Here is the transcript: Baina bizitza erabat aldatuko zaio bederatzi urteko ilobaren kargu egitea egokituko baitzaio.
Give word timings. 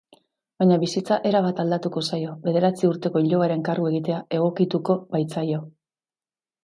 Baina 0.61 0.77
bizitza 0.83 1.17
erabat 1.31 1.61
aldatuko 1.63 2.03
zaio 2.09 2.33
bederatzi 2.47 2.89
urteko 2.93 3.23
ilobaren 3.27 3.61
kargu 3.69 3.93
egitea 3.93 4.23
egokituko 4.39 4.97
baitzaio. 5.17 5.61